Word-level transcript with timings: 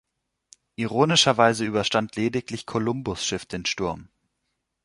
Ironischerweise 0.77 1.63
überstand 1.63 2.15
lediglich 2.15 2.65
Kolumbus’ 2.65 3.23
Schiff 3.23 3.45
den 3.45 3.65
Sturm. 3.67 4.09